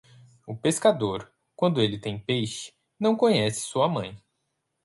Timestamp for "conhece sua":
3.15-3.87